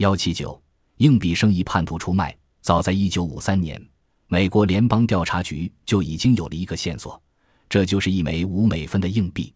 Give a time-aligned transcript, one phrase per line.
[0.00, 0.58] 幺七九，
[0.96, 2.34] 硬币生意叛徒出卖。
[2.62, 3.78] 早在一九五三年，
[4.28, 7.20] 美国联邦调查局就已经有了一个线索，
[7.68, 9.52] 这就是一枚五美分的硬币。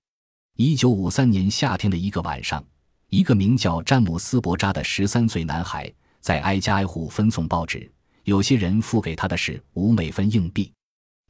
[0.57, 2.62] 一九五三年夏天的一个晚上，
[3.09, 7.90] 一个名叫詹姆斯·伯扎的十三岁男孩在挨家挨户分送报纸，
[8.24, 10.71] 有些人付给他的是五美分硬币。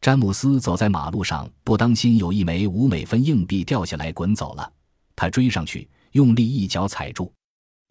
[0.00, 4.72] 詹姆斯走在马路上，不当心有一枚五美分硬币掉下来滚走了，
[5.14, 7.32] 他追上去，用力一脚踩住，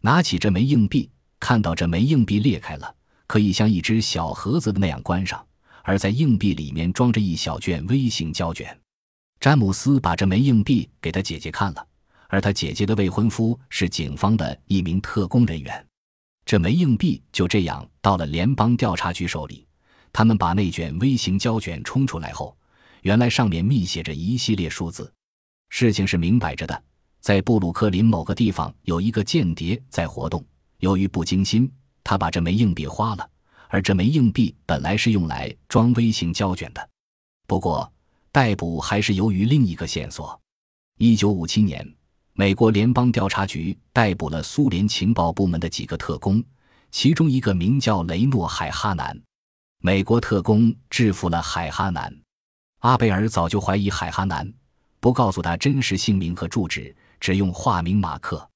[0.02, 1.10] 拿起这枚硬币，
[1.46, 2.94] 看到这枚硬币裂开了。
[3.26, 5.46] 可以像一只小盒子的那样关上，
[5.82, 8.80] 而在硬币里面装着一小卷微型胶卷。
[9.40, 11.86] 詹姆斯把这枚硬币给他姐姐看了，
[12.28, 15.86] 而他姐姐的未婚夫是警方的一名特工人员。
[16.46, 19.66] 这枚硬币就这样到了联邦调查局手里。
[20.12, 22.56] 他们把那卷微型胶卷冲出来后，
[23.02, 25.12] 原来上面密写着一系列数字。
[25.68, 26.82] 事情是明摆着的，
[27.20, 30.42] 在布鲁克林某个地方有一个间谍在活动。
[30.84, 31.70] 由于不精心。
[32.06, 33.26] 他把这枚硬币花了，
[33.68, 36.88] 而这枚硬币本来是用来装微型胶卷的。
[37.46, 37.90] 不过，
[38.30, 40.38] 逮捕还是由于另一个线索。
[40.98, 41.82] 一九五七年，
[42.34, 46.44] 美国联邦调查局逮捕了苏联情报部门的几个特工，
[46.90, 49.18] 其中一个名叫雷诺·海哈南。
[49.80, 52.14] 美国特工制服了海哈南。
[52.80, 54.52] 阿贝尔早就怀疑海哈南，
[55.00, 58.46] 不告诉他真实姓名和住址，只用化名马克。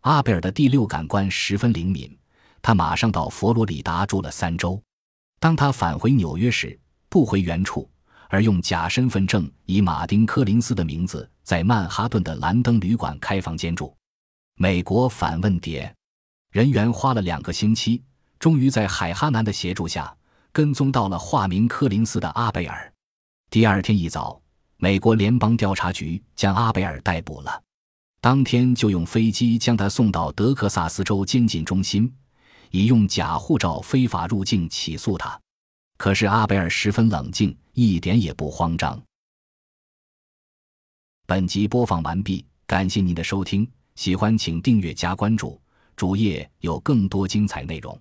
[0.00, 2.16] 阿贝尔的第六感官十分灵敏。
[2.60, 4.80] 他马上到佛罗里达住了三周。
[5.40, 7.88] 当他返回纽约时，不回原处，
[8.28, 13.96] 而用假身份证以马丁·柯林斯的名字在曼哈顿的兰登旅馆开房间住。
[14.56, 15.94] 美国反问谍
[16.50, 18.02] 人员花了两个星期，
[18.38, 20.14] 终于在海哈南的协助下
[20.52, 22.92] 跟踪到了化名柯林斯的阿贝尔。
[23.50, 24.40] 第二天一早，
[24.78, 27.62] 美国联邦调查局将阿贝尔逮捕了，
[28.20, 32.12] 当天就用飞机将他送到德克萨斯州监禁中心。
[32.70, 35.40] 以用假护照非法入境起诉他，
[35.96, 39.00] 可是阿贝尔十分冷静，一点也不慌张。
[41.26, 45.58] 本集播放完毕，感谢您的收听，喜欢请订阅加关注，
[45.96, 47.98] 主页有更多精彩内容。